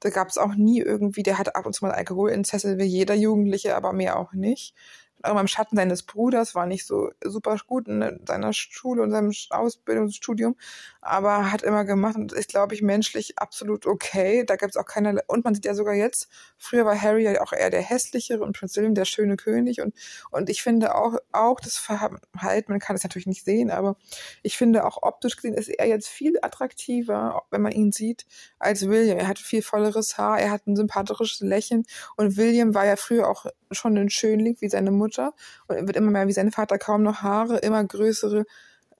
[0.00, 3.76] Da gab's auch nie irgendwie, der hatte ab und zu mal Alkoholinzesse wie jeder Jugendliche,
[3.76, 4.74] aber mehr auch nicht
[5.22, 9.32] auch im Schatten seines Bruders, war nicht so super gut in seiner Schule und seinem
[9.50, 10.56] Ausbildungsstudium,
[11.00, 14.44] aber hat immer gemacht und ist, glaube ich, menschlich absolut okay.
[14.44, 17.40] Da gibt es auch keine, und man sieht ja sogar jetzt, früher war Harry ja
[17.40, 19.94] auch eher der hässlichere und Prince William der schöne König und,
[20.30, 23.96] und ich finde auch, auch das Verhalten, man kann es natürlich nicht sehen, aber
[24.42, 28.26] ich finde auch optisch gesehen ist er jetzt viel attraktiver, wenn man ihn sieht,
[28.58, 29.18] als William.
[29.18, 31.84] Er hat viel volleres Haar, er hat ein sympathisches Lächeln
[32.16, 35.34] und William war ja früher auch schon ein Schönling wie seine Mutter
[35.66, 38.44] und wird immer mehr wie sein Vater, kaum noch Haare, immer größere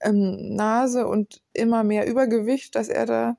[0.00, 3.36] ähm, Nase und immer mehr Übergewicht, dass er da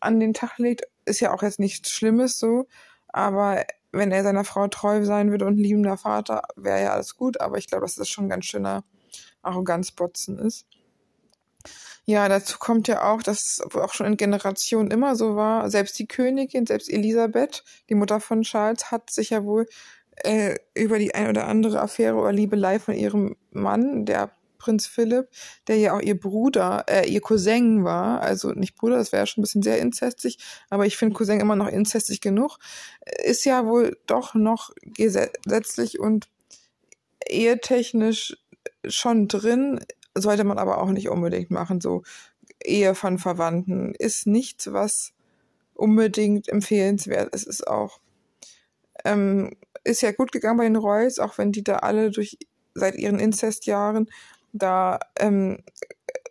[0.00, 0.82] an den Tag legt.
[1.04, 2.66] Ist ja auch jetzt nichts Schlimmes so,
[3.08, 7.40] aber wenn er seiner Frau treu sein würde und liebender Vater, wäre ja alles gut,
[7.40, 8.84] aber ich glaube, dass das schon ein ganz schöner
[9.42, 10.66] Arroganzbotzen ist.
[12.06, 15.70] Ja, dazu kommt ja auch, dass es auch schon in Generationen immer so war.
[15.70, 19.66] Selbst die Königin, selbst Elisabeth, die Mutter von Charles, hat sich ja wohl
[20.24, 25.28] äh, über die ein oder andere Affäre oder Liebelei von ihrem Mann, der Prinz Philipp,
[25.68, 29.40] der ja auch ihr Bruder, äh, ihr Cousin war, also nicht Bruder, das wäre schon
[29.40, 32.58] ein bisschen sehr inzestig, aber ich finde Cousin immer noch inzestig genug,
[33.24, 36.28] ist ja wohl doch noch gesetzlich und
[37.26, 38.36] ehetechnisch
[38.86, 39.80] schon drin,
[40.14, 42.02] sollte man aber auch nicht unbedingt machen, so
[42.62, 43.94] Ehe von Verwandten.
[43.94, 45.12] Ist nichts, was
[45.74, 47.46] unbedingt empfehlenswert ist.
[47.46, 48.00] Es ist auch
[49.04, 52.38] ähm, ist ja gut gegangen bei den Royals, auch wenn die da alle durch
[52.74, 54.08] seit ihren Inzestjahren
[54.52, 55.62] da ähm,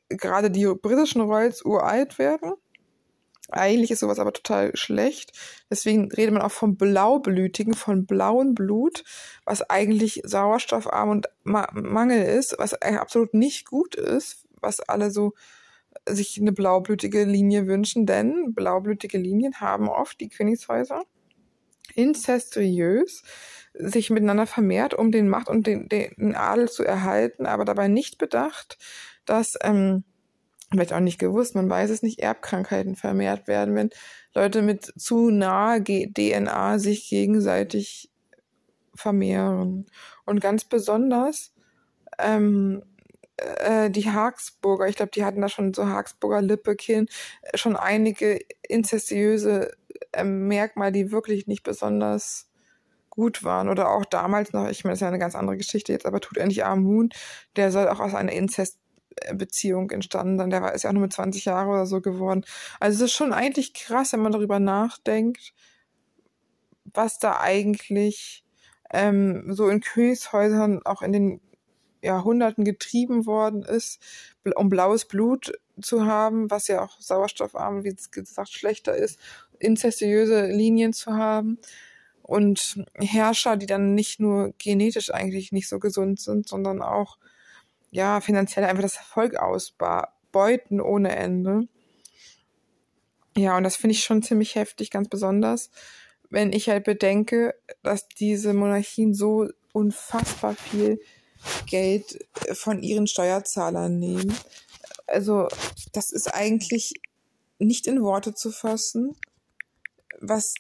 [0.10, 2.54] gerade die britischen Royals uralt werden.
[3.52, 5.32] Eigentlich ist sowas aber total schlecht.
[5.72, 9.04] Deswegen redet man auch vom Blaublütigen, von blauem Blut,
[9.44, 15.34] was eigentlich sauerstoffarm und Ma Mangel ist, was absolut nicht gut ist, was alle so
[16.08, 21.04] sich eine blaublütige Linie wünschen, denn blaublütige Linien haben oft die Königshäuser
[21.96, 23.24] incestuös
[23.74, 28.18] sich miteinander vermehrt, um den Macht und den, den Adel zu erhalten, aber dabei nicht
[28.18, 28.78] bedacht,
[29.26, 30.04] dass, ähm,
[30.72, 33.90] vielleicht auch nicht gewusst, man weiß es nicht, Erbkrankheiten vermehrt werden, wenn
[34.34, 38.12] Leute mit zu nahe DNA sich gegenseitig
[38.94, 39.88] vermehren.
[40.26, 41.54] Und ganz besonders
[42.20, 42.84] ähm,
[43.38, 47.08] äh, die Hagsburger, ich glaube, die hatten da schon so Hagsburger Lippekin,
[47.56, 49.72] schon einige inzestiöse
[50.24, 52.50] Merkmale, die wirklich nicht besonders
[53.10, 53.70] gut waren.
[53.70, 56.22] Oder auch damals noch, ich meine, das ist ja eine ganz andere Geschichte jetzt, aber
[56.22, 57.10] tut endlich Amun,
[57.56, 60.50] der soll auch aus einer Inzestbeziehung entstanden sein.
[60.50, 62.46] Der war, ist ja auch nur mit 20 Jahren oder so geworden.
[62.80, 65.54] Also es ist schon eigentlich krass, wenn man darüber nachdenkt,
[66.86, 68.46] was da eigentlich
[68.92, 71.42] ähm, so in Königshäusern auch in den
[72.02, 74.02] Jahrhunderten getrieben worden ist,
[74.56, 79.20] um blaues Blut zu haben, was ja auch sauerstoffarm, wie gesagt, schlechter ist,
[79.60, 81.60] inzestiöse Linien zu haben.
[82.30, 87.18] und Herrscher, die dann nicht nur genetisch eigentlich nicht so gesund sind, sondern auch
[87.90, 91.68] ja finanziell einfach das Volk ausbeuten ohne Ende.
[93.36, 95.72] Ja, und das finde ich schon ziemlich heftig, ganz besonders,
[96.30, 101.00] wenn ich halt bedenke, dass diese Monarchien so unfassbar viel
[101.66, 104.36] Geld von ihren Steuerzahlern nehmen.
[105.08, 105.48] Also,
[105.94, 106.94] das ist eigentlich
[107.58, 109.16] nicht in Worte zu fassen,
[110.22, 110.54] was,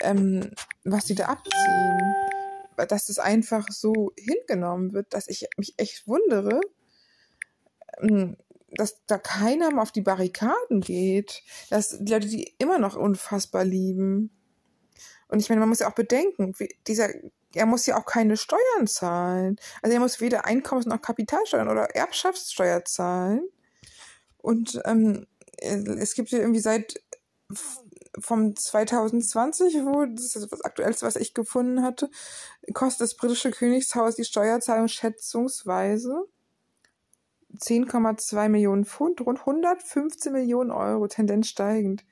[0.00, 0.50] ähm,
[0.84, 2.14] was die da abziehen.
[2.76, 6.60] Dass das einfach so hingenommen wird, dass ich mich echt wundere,
[8.00, 8.36] ähm,
[8.72, 11.42] dass da keiner mal auf die Barrikaden geht.
[11.70, 14.30] Dass die Leute die immer noch unfassbar lieben.
[15.28, 16.54] Und ich meine, man muss ja auch bedenken,
[16.86, 17.08] dieser,
[17.54, 19.56] er muss ja auch keine Steuern zahlen.
[19.80, 23.48] Also er muss weder Einkommens- noch Kapitalsteuern oder Erbschaftssteuer zahlen.
[24.38, 27.00] Und ähm, es gibt ja irgendwie seit
[28.18, 32.10] vom 2020, wo das ist das Aktuellste, was ich gefunden hatte,
[32.72, 36.24] kostet das britische Königshaus die Steuerzahlung schätzungsweise
[37.58, 42.04] 10,2 Millionen Pfund, rund 115 Millionen Euro, Tendenz steigend.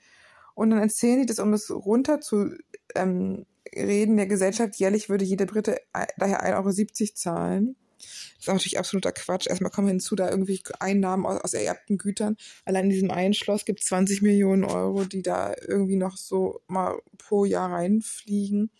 [0.54, 2.54] Und dann erzählen die das, um das runter zu
[2.94, 5.80] ähm, reden, der Gesellschaft jährlich würde jeder Brite
[6.18, 7.76] daher 1,70 Euro zahlen.
[8.02, 9.46] Das ist natürlich absoluter Quatsch.
[9.46, 12.36] Erstmal kommen hinzu, da irgendwie Einnahmen aus, aus ererbten Gütern.
[12.64, 16.60] Allein in diesem einen Schloss gibt es 20 Millionen Euro, die da irgendwie noch so
[16.66, 18.70] mal pro Jahr reinfliegen.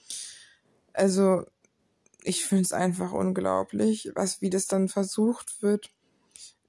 [0.93, 1.45] Also,
[2.25, 5.91] ich finde es einfach unglaublich, was, wie das dann versucht wird,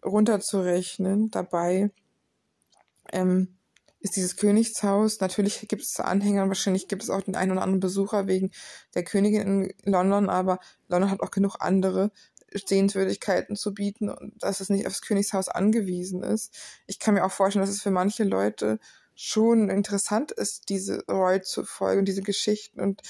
[0.04, 1.30] runterzurechnen.
[1.32, 1.92] Dabei
[3.12, 3.58] ähm,
[4.04, 7.80] ist dieses Königshaus, natürlich gibt es Anhänger, wahrscheinlich gibt es auch den einen oder anderen
[7.80, 8.52] Besucher wegen
[8.96, 12.12] der Königin in London, aber London hat auch genug andere
[12.54, 16.56] Sehenswürdigkeiten zu bieten und dass es nicht aufs Königshaus angewiesen ist.
[16.88, 18.80] Ich kann mir auch vorstellen, dass es für manche Leute
[19.16, 23.02] schon interessant ist, diese Roy zu folgen, diese Geschichten und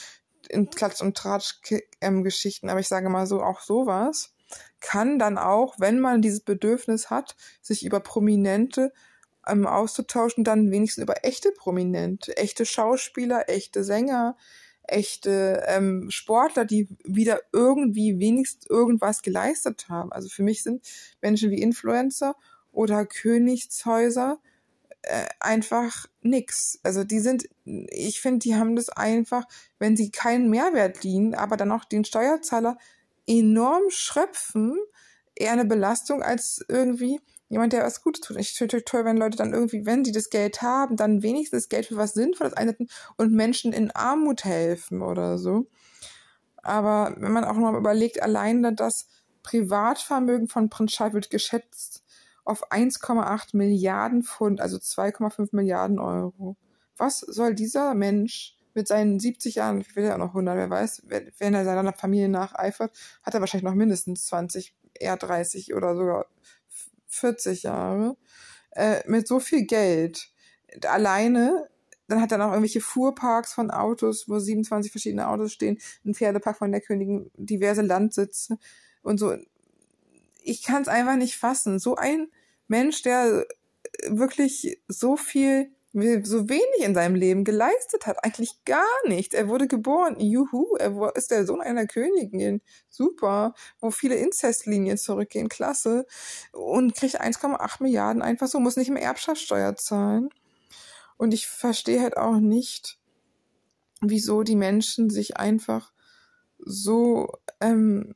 [0.49, 4.34] in Klatsch- und Tratsch-Geschichten, aber ich sage mal so, auch sowas
[4.82, 8.91] kann dann auch, wenn man dieses Bedürfnis hat, sich über Prominente
[9.47, 14.38] ähm, auszutauschen, dann wenigstens über echte Prominente, echte Schauspieler, echte Sänger,
[14.83, 20.11] echte ähm, Sportler, die wieder irgendwie wenigstens irgendwas geleistet haben.
[20.11, 20.85] Also für mich sind
[21.21, 22.35] Menschen wie Influencer
[22.71, 24.39] oder Königshäuser
[25.03, 26.79] äh, einfach nix.
[26.83, 29.45] Also die sind, ich finde, die haben das einfach,
[29.79, 32.77] wenn sie keinen Mehrwert dienen, aber dann auch den Steuerzahler
[33.27, 34.77] enorm schröpfen,
[35.35, 37.19] eher eine Belastung als irgendwie
[37.53, 38.37] jemand, der was Gutes tut.
[38.37, 41.69] Ich finde es toll, wenn Leute dann irgendwie, wenn sie das Geld haben, dann wenigstens
[41.69, 45.67] Geld für was Sinnvolles einsetzen und Menschen in Armut helfen oder so.
[46.57, 49.07] Aber wenn man auch mal überlegt, alleine das
[49.43, 52.03] Privatvermögen von Prinz Charles wird geschätzt
[52.45, 56.57] auf 1,8 Milliarden Pfund, also 2,5 Milliarden Euro.
[56.97, 60.69] Was soll dieser Mensch mit seinen 70 Jahren, ich will ja auch noch 100, wer
[60.69, 65.95] weiß, wenn er seiner Familie nacheifert, hat er wahrscheinlich noch mindestens 20, eher 30 oder
[65.95, 66.25] sogar
[67.13, 68.17] 40 Jahre,
[68.71, 70.30] äh, mit so viel Geld
[70.86, 71.69] alleine.
[72.08, 76.58] Dann hat er noch irgendwelche Fuhrparks von Autos, wo 27 verschiedene Autos stehen, ein Pferdepark
[76.58, 78.58] von der Königin, diverse Landsitze
[79.02, 79.36] und so.
[80.43, 81.80] Ich kann es einfach nicht fassen.
[81.80, 82.28] So ein
[82.67, 83.45] Mensch, der
[84.08, 88.23] wirklich so viel so wenig in seinem Leben geleistet hat.
[88.23, 89.36] Eigentlich gar nichts.
[89.36, 90.19] Er wurde geboren.
[90.19, 92.62] Juhu, er ist der Sohn einer Königin.
[92.89, 93.53] Super.
[93.79, 95.49] Wo viele Inzestlinien zurückgehen.
[95.49, 96.08] Klasse.
[96.51, 100.29] Und kriegt 1,8 Milliarden einfach so, muss nicht mehr Erbschaftssteuer zahlen.
[101.17, 102.97] Und ich verstehe halt auch nicht,
[104.01, 105.93] wieso die Menschen sich einfach
[106.58, 108.15] so, ähm,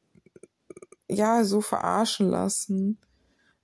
[1.08, 3.00] ja, so verarschen lassen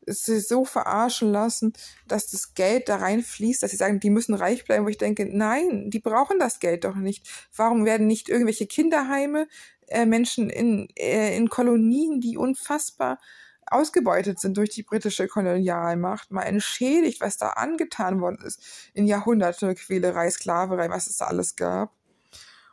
[0.07, 1.73] sie so verarschen lassen,
[2.07, 5.25] dass das Geld da reinfließt, dass sie sagen, die müssen reich bleiben, wo ich denke,
[5.25, 7.27] nein, die brauchen das Geld doch nicht.
[7.55, 9.47] Warum werden nicht irgendwelche Kinderheime,
[9.87, 13.19] äh, Menschen in, äh, in Kolonien, die unfassbar
[13.67, 18.61] ausgebeutet sind durch die britische Kolonialmacht, mal entschädigt, was da angetan worden ist
[18.93, 21.91] in Jahrhunderte Quälerei, Sklaverei, was es da alles gab.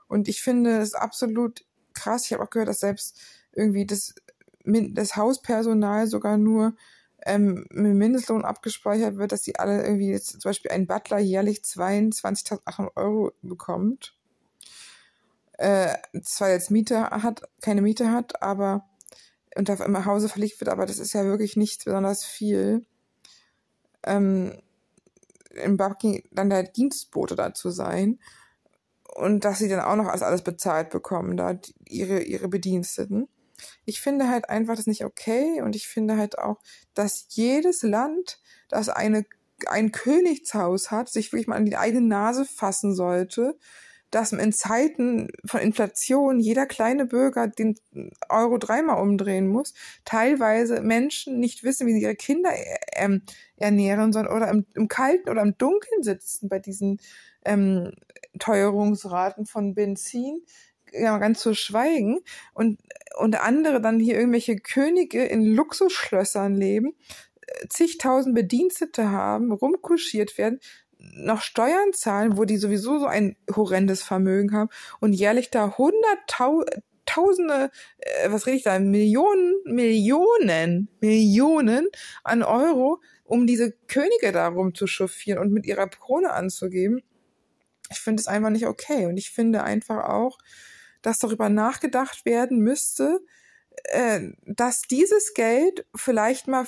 [0.08, 1.64] Und ich finde es absolut
[1.94, 2.26] krass.
[2.26, 3.18] Ich habe auch gehört, dass selbst
[3.52, 4.14] irgendwie das,
[4.64, 6.74] das Hauspersonal sogar nur
[7.26, 11.58] ähm, mit Mindestlohn abgespeichert wird, dass sie alle irgendwie jetzt zum Beispiel ein Butler jährlich
[11.58, 14.14] 22.800 Euro bekommt.
[15.58, 18.88] Äh, zwar jetzt Miete hat, keine Miete hat, aber
[19.56, 22.86] und auf im Hause verlegt wird, aber das ist ja wirklich nicht besonders viel.
[24.04, 24.58] Ähm,
[25.50, 28.20] im Bucking dann der Dienstbote dazu sein
[29.14, 33.28] und dass sie dann auch noch als alles bezahlt bekommen, da die, ihre ihre Bediensteten
[33.90, 36.60] ich finde halt einfach das nicht okay und ich finde halt auch,
[36.94, 39.26] dass jedes Land, das eine,
[39.66, 43.58] ein Königshaus hat, sich wirklich mal an die eigene Nase fassen sollte,
[44.12, 47.76] dass in Zeiten von Inflation jeder kleine Bürger den
[48.28, 49.74] Euro dreimal umdrehen muss,
[50.04, 52.50] teilweise Menschen nicht wissen, wie sie ihre Kinder
[52.94, 53.22] ähm,
[53.56, 57.00] ernähren sollen oder im, im Kalten oder im Dunkeln sitzen bei diesen
[57.44, 57.92] ähm,
[58.38, 60.42] Teuerungsraten von Benzin,
[60.92, 62.20] ja, ganz zu schweigen
[62.54, 62.78] und,
[63.18, 66.94] und andere dann hier irgendwelche Könige in Luxusschlössern leben,
[67.46, 70.60] äh, zigtausend Bedienstete haben, rumkuschiert werden,
[70.98, 77.70] noch Steuern zahlen, wo die sowieso so ein horrendes Vermögen haben und jährlich da hunderttausende,
[77.98, 81.88] äh, was rede ich da, Millionen, Millionen, Millionen
[82.22, 87.02] an Euro, um diese Könige da rumzuchauffieren und mit ihrer Krone anzugeben.
[87.90, 89.06] Ich finde es einfach nicht okay.
[89.06, 90.38] Und ich finde einfach auch,
[91.02, 93.20] dass darüber nachgedacht werden müsste,
[93.84, 96.66] äh, dass dieses Geld vielleicht mal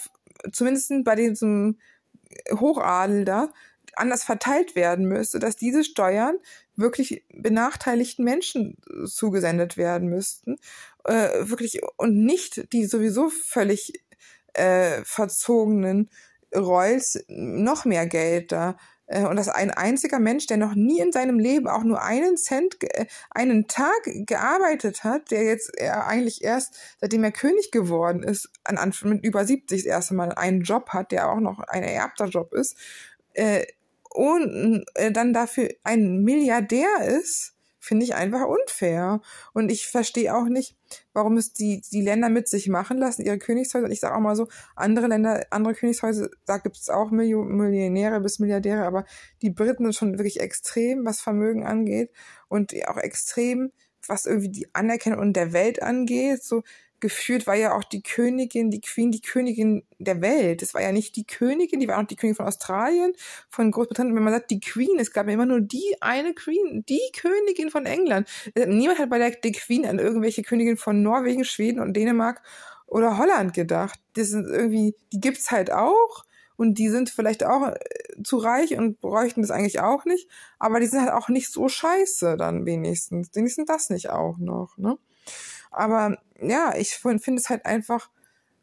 [0.52, 1.78] zumindest bei diesem
[2.50, 3.52] Hochadel da
[3.94, 6.36] anders verteilt werden müsste, dass diese Steuern
[6.76, 10.56] wirklich benachteiligten Menschen zugesendet werden müssten,
[11.04, 13.92] äh, wirklich und nicht die sowieso völlig
[14.54, 16.10] äh, verzogenen
[16.54, 18.76] Royals noch mehr Geld da
[19.20, 22.76] und dass ein einziger Mensch, der noch nie in seinem Leben auch nur einen Cent,
[22.82, 28.50] äh, einen Tag gearbeitet hat, der jetzt er eigentlich erst, seitdem er König geworden ist,
[28.64, 31.82] an Anfang mit über 70 das erste Mal einen Job hat, der auch noch ein
[31.82, 32.76] ererbter Job ist,
[33.34, 33.66] äh,
[34.14, 39.20] und äh, dann dafür ein Milliardär ist, finde ich einfach unfair.
[39.52, 40.76] Und ich verstehe auch nicht,
[41.12, 43.86] warum es die, die Länder mit sich machen lassen, ihre Königshäuser.
[43.86, 48.20] Und ich sage auch mal so, andere Länder, andere Königshäuser, da gibt es auch Millionäre
[48.20, 49.04] bis Milliardäre, aber
[49.42, 52.12] die Briten sind schon wirklich extrem, was Vermögen angeht
[52.48, 53.72] und auch extrem,
[54.06, 56.44] was irgendwie die Anerkennung der Welt angeht.
[56.44, 56.62] So,
[57.02, 60.62] geführt war ja auch die Königin, die Queen, die Königin der Welt.
[60.62, 63.12] Es war ja nicht die Königin, die war auch die Königin von Australien,
[63.50, 64.16] von Großbritannien.
[64.16, 67.70] Wenn man sagt, die Queen, es gab ja immer nur die eine Queen, die Königin
[67.70, 68.28] von England.
[68.54, 72.40] Niemand hat bei der die Queen an irgendwelche Königin von Norwegen, Schweden und Dänemark
[72.86, 73.98] oder Holland gedacht.
[74.14, 76.24] Das sind irgendwie, die gibt's halt auch
[76.56, 80.78] und die sind vielleicht auch äh, zu reich und bräuchten das eigentlich auch nicht, aber
[80.78, 83.30] die sind halt auch nicht so scheiße dann wenigstens.
[83.34, 84.96] Wenigstens das nicht auch noch, ne?
[85.72, 88.10] Aber ja, ich finde es halt einfach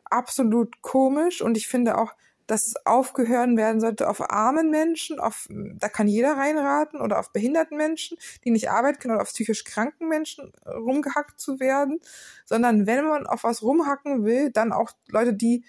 [0.06, 2.14] absolut komisch und ich finde auch,
[2.50, 7.32] dass es aufgehört werden sollte auf armen Menschen, auf, da kann jeder reinraten, oder auf
[7.32, 12.00] behinderten Menschen, die nicht arbeiten können, oder auf psychisch kranken Menschen rumgehackt zu werden,
[12.46, 15.64] sondern wenn man auf was rumhacken will, dann auch Leute, die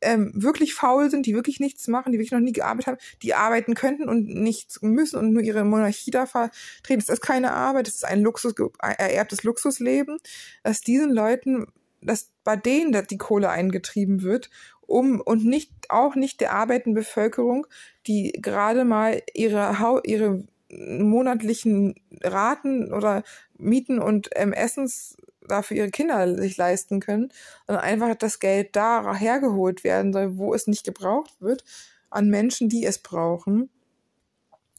[0.00, 3.34] ähm, wirklich faul sind, die wirklich nichts machen, die wirklich noch nie gearbeitet haben, die
[3.34, 7.00] arbeiten könnten und nichts müssen und nur ihre Monarchie da vertreten.
[7.00, 10.18] Das ist keine Arbeit, das ist ein Luxus, ererbtes Luxusleben,
[10.62, 11.66] dass diesen Leuten,
[12.02, 14.50] dass bei denen dass die Kohle eingetrieben wird,
[14.82, 17.66] um und nicht auch nicht der arbeitenden Bevölkerung,
[18.06, 23.22] die gerade mal ihre ihre monatlichen Raten oder
[23.56, 25.16] Mieten und ähm, Essens
[25.48, 27.32] dafür ihre Kinder sich leisten können,
[27.66, 31.64] sondern einfach das Geld da hergeholt werden soll, wo es nicht gebraucht wird,
[32.10, 33.70] an Menschen, die es brauchen.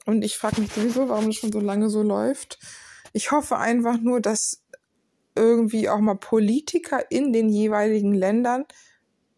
[0.05, 2.59] Und ich frage mich sowieso, warum das schon so lange so läuft.
[3.13, 4.63] Ich hoffe einfach nur, dass
[5.35, 8.65] irgendwie auch mal Politiker in den jeweiligen Ländern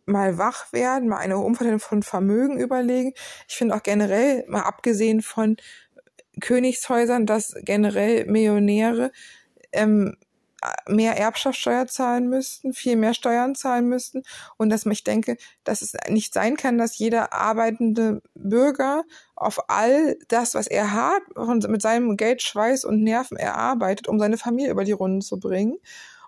[0.06, 3.14] mal wach werden, mal eine Umverteilung von Vermögen überlegen.
[3.48, 5.58] Ich finde auch generell, mal abgesehen von
[6.40, 9.12] Königshäusern, dass generell Millionäre
[9.72, 10.16] ähm,
[10.88, 14.24] mehr Erbschaftssteuer zahlen müssten, viel mehr Steuern zahlen müssten
[14.58, 19.04] und dass ich denke, dass es nicht sein kann, dass jeder arbeitende Bürger
[19.36, 21.22] auf all das, was er hat,
[21.68, 25.78] mit seinem Geld, Schweiß und Nerven erarbeitet, um seine Familie über die Runden zu bringen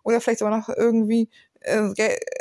[0.04, 1.30] oder vielleicht aber noch irgendwie
[1.62, 1.91] äh,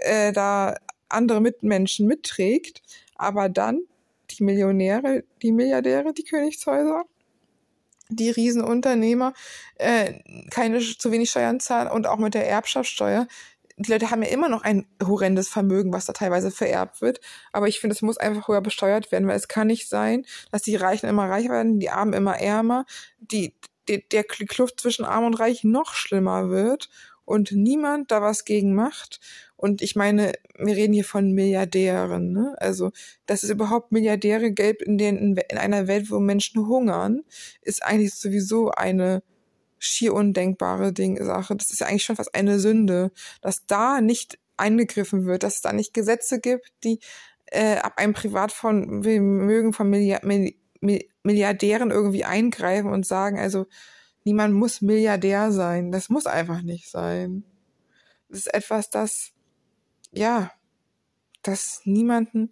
[0.04, 0.76] äh, da
[1.08, 2.82] andere Mitmenschen mitträgt,
[3.16, 3.80] aber dann
[4.30, 7.04] die Millionäre, die Milliardäre, die Königshäuser
[8.10, 9.32] die Riesenunternehmer
[9.76, 10.14] äh,
[10.50, 13.26] keine zu wenig Steuern zahlen und auch mit der Erbschaftssteuer.
[13.76, 17.20] Die Leute haben ja immer noch ein horrendes Vermögen, was da teilweise vererbt wird.
[17.50, 20.62] Aber ich finde, es muss einfach höher besteuert werden, weil es kann nicht sein, dass
[20.62, 22.84] die Reichen immer reicher werden, die Armen immer ärmer,
[23.18, 23.54] die,
[23.88, 26.90] die der Kluft zwischen Arm und Reich noch schlimmer wird
[27.24, 29.20] und niemand da was gegen macht.
[29.60, 32.54] Und ich meine, wir reden hier von Milliardären, ne?
[32.56, 32.92] Also,
[33.26, 37.20] dass es überhaupt Milliardäre gibt in, den, in einer Welt, wo Menschen hungern,
[37.60, 39.22] ist eigentlich sowieso eine
[39.78, 41.54] schier undenkbare Ding, Sache.
[41.56, 45.60] Das ist ja eigentlich schon fast eine Sünde, dass da nicht eingegriffen wird, dass es
[45.60, 46.98] da nicht Gesetze gibt, die
[47.46, 50.24] äh, ab einem Privatvermögen von Milliard
[51.22, 53.66] Milliardären irgendwie eingreifen und sagen, also
[54.24, 55.92] niemand muss Milliardär sein.
[55.92, 57.44] Das muss einfach nicht sein.
[58.30, 59.34] Das ist etwas, das
[60.12, 60.50] ja,
[61.42, 62.50] dass niemanden,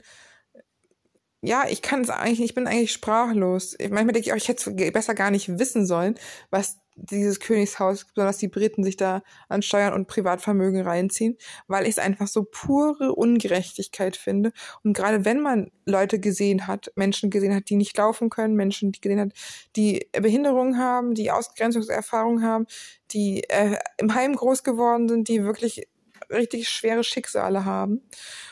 [1.40, 3.76] ja, ich kann es eigentlich, ich bin eigentlich sprachlos.
[3.78, 6.16] Manchmal denke ich auch, ich hätte besser gar nicht wissen sollen,
[6.50, 11.36] was dieses Königshaus, besonders die Briten, sich da an Steuern und Privatvermögen reinziehen,
[11.68, 14.52] weil ich es einfach so pure Ungerechtigkeit finde.
[14.82, 18.92] Und gerade wenn man Leute gesehen hat, Menschen gesehen hat, die nicht laufen können, Menschen,
[18.92, 19.32] die gesehen hat,
[19.76, 22.66] die Behinderungen haben, die Ausgrenzungserfahrungen haben,
[23.12, 25.86] die äh, im Heim groß geworden sind, die wirklich
[26.31, 28.03] richtig schwere Schicksale haben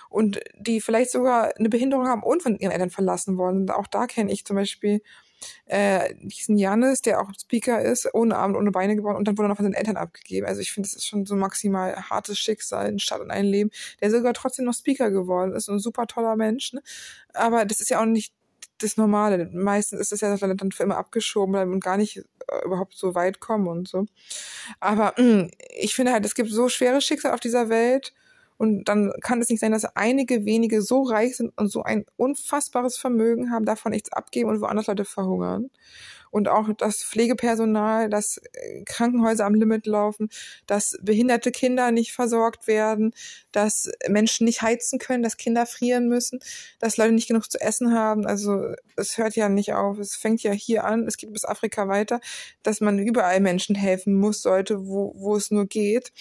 [0.08, 3.70] und die vielleicht sogar eine Behinderung haben und von ihren Eltern verlassen worden sind.
[3.70, 5.02] Auch da kenne ich zum Beispiel
[5.66, 9.36] äh, diesen Janis, der auch Speaker ist, ohne Arme und ohne Beine geboren und dann
[9.36, 10.46] wurde er noch von seinen Eltern abgegeben.
[10.46, 13.70] Also ich finde, das ist schon so maximal hartes Schicksal, ein Start in ein Leben,
[14.00, 16.72] der sogar trotzdem noch Speaker geworden ist und ein super toller Mensch.
[16.72, 16.82] Ne?
[17.34, 18.32] Aber das ist ja auch nicht
[18.78, 19.50] das Normale.
[19.52, 22.22] Meistens ist es ja dann für immer abgeschoben und gar nicht
[22.64, 24.06] überhaupt so weit kommen und so.
[24.80, 28.12] Aber mh, mm, ich finde halt, es gibt so schwere Schicksale auf dieser Welt
[28.58, 32.06] und dann kann es nicht sein, dass einige wenige so reich sind und so ein
[32.16, 35.70] unfassbares Vermögen haben, davon nichts abgeben und woanders Leute verhungern.
[36.36, 40.28] Und auch das Pflegepersonal, dass äh, Krankenhäuser am Limit laufen,
[40.66, 43.14] dass behinderte Kinder nicht versorgt werden,
[43.52, 46.40] dass Menschen nicht heizen können, dass Kinder frieren müssen,
[46.78, 48.26] dass Leute nicht genug zu essen haben.
[48.26, 49.98] Also es hört ja nicht auf.
[49.98, 52.20] Es fängt ja hier an, es geht bis Afrika weiter,
[52.62, 56.12] dass man überall Menschen helfen muss, sollte, wo, wo es nur geht.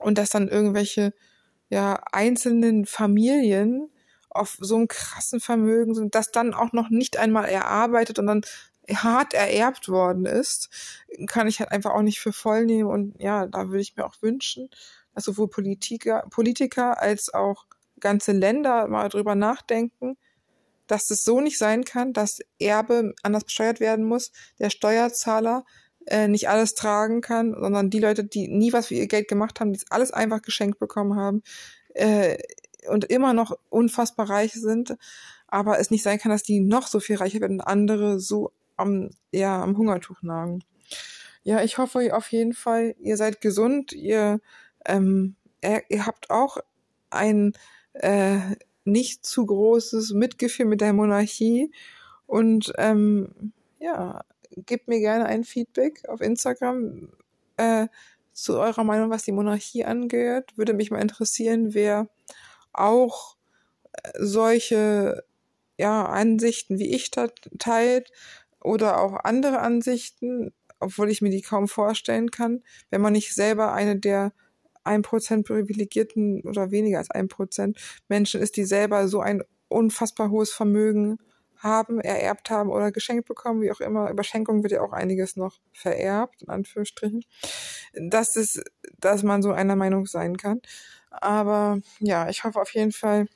[0.00, 1.14] Und dass dann irgendwelche
[1.68, 3.88] ja, einzelnen Familien
[4.30, 8.40] auf so einem krassen Vermögen sind, das dann auch noch nicht einmal erarbeitet und dann
[8.88, 10.68] hart ererbt worden ist,
[11.26, 12.90] kann ich halt einfach auch nicht für voll nehmen.
[12.90, 14.68] Und ja, da würde ich mir auch wünschen,
[15.14, 17.66] dass sowohl Politiker, Politiker als auch
[18.00, 20.16] ganze Länder mal drüber nachdenken,
[20.86, 25.64] dass es so nicht sein kann, dass Erbe anders besteuert werden muss, der Steuerzahler
[26.06, 29.60] äh, nicht alles tragen kann, sondern die Leute, die nie was für ihr Geld gemacht
[29.60, 31.42] haben, die alles einfach geschenkt bekommen haben
[31.94, 32.36] äh,
[32.88, 34.96] und immer noch unfassbar reich sind,
[35.46, 38.52] aber es nicht sein kann, dass die noch so viel reicher werden und andere so
[38.76, 40.64] am, ja, am Hungertuch nagen.
[41.44, 44.40] Ja, ich hoffe auf jeden Fall, ihr seid gesund, ihr,
[44.86, 46.58] ähm, ihr, habt auch
[47.10, 47.52] ein
[47.94, 48.38] äh,
[48.84, 51.72] nicht zu großes Mitgefühl mit der Monarchie
[52.26, 54.24] und ähm, ja,
[54.56, 57.10] gebt mir gerne ein Feedback auf Instagram
[57.56, 57.88] äh,
[58.32, 60.56] zu eurer Meinung, was die Monarchie angeht.
[60.56, 62.08] Würde mich mal interessieren, wer
[62.72, 63.36] auch
[63.92, 65.24] äh, solche
[65.78, 68.12] ja, Ansichten wie ich teilt
[68.62, 73.72] oder auch andere Ansichten, obwohl ich mir die kaum vorstellen kann, wenn man nicht selber
[73.72, 74.32] eine der
[74.84, 80.30] ein Prozent privilegierten oder weniger als ein Prozent Menschen ist, die selber so ein unfassbar
[80.30, 81.18] hohes Vermögen
[81.56, 84.10] haben, ererbt haben oder geschenkt bekommen, wie auch immer.
[84.10, 87.24] Über Schenkung wird ja auch einiges noch vererbt, in Anführungsstrichen.
[87.94, 88.62] Das ist,
[88.98, 90.60] dass man so einer Meinung sein kann.
[91.10, 93.26] Aber ja, ich hoffe auf jeden Fall,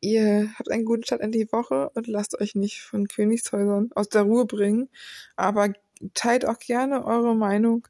[0.00, 4.08] ihr habt einen guten Start in die Woche und lasst euch nicht von Königshäusern aus
[4.08, 4.88] der Ruhe bringen.
[5.36, 5.72] Aber
[6.14, 7.86] teilt auch gerne eure Meinung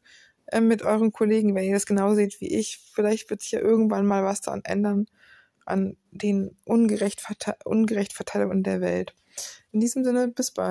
[0.47, 2.79] äh, mit euren Kollegen, wenn ihr das genau seht wie ich.
[2.93, 5.07] Vielleicht wird sich ja irgendwann mal was daran ändern
[5.65, 9.15] an den ungerecht, Verte ungerecht Verteilungen der Welt.
[9.73, 10.69] In diesem Sinne, bis bald.